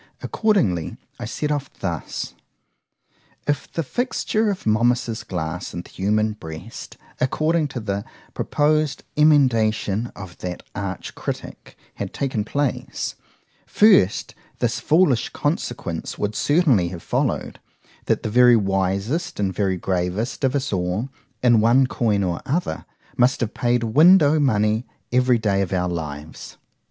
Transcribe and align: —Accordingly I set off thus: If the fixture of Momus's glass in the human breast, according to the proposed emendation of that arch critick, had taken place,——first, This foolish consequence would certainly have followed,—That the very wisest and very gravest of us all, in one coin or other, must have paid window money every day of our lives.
—Accordingly 0.23 0.97
I 1.19 1.25
set 1.25 1.51
off 1.51 1.71
thus: 1.73 2.33
If 3.45 3.71
the 3.71 3.83
fixture 3.83 4.49
of 4.49 4.65
Momus's 4.65 5.23
glass 5.23 5.75
in 5.75 5.83
the 5.83 5.91
human 5.91 6.31
breast, 6.31 6.97
according 7.19 7.67
to 7.67 7.79
the 7.79 8.03
proposed 8.33 9.03
emendation 9.15 10.11
of 10.15 10.39
that 10.39 10.63
arch 10.73 11.13
critick, 11.13 11.77
had 11.93 12.15
taken 12.15 12.43
place,——first, 12.43 14.33
This 14.57 14.79
foolish 14.79 15.29
consequence 15.29 16.17
would 16.17 16.33
certainly 16.33 16.87
have 16.87 17.03
followed,—That 17.03 18.23
the 18.23 18.29
very 18.31 18.55
wisest 18.55 19.39
and 19.39 19.53
very 19.53 19.77
gravest 19.77 20.43
of 20.43 20.55
us 20.55 20.73
all, 20.73 21.09
in 21.43 21.61
one 21.61 21.85
coin 21.85 22.23
or 22.23 22.41
other, 22.43 22.85
must 23.17 23.39
have 23.41 23.53
paid 23.53 23.83
window 23.83 24.39
money 24.39 24.83
every 25.11 25.37
day 25.37 25.61
of 25.61 25.71
our 25.71 25.89
lives. 25.89 26.57